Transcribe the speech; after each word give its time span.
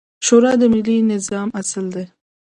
شورا 0.25 0.51
د 0.59 0.63
اسلامي 0.73 0.97
نظام 1.11 1.47
اصل 1.61 1.85
دی 1.95 2.05